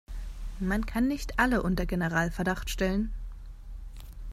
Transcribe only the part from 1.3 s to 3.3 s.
alle unter Generalverdacht stellen.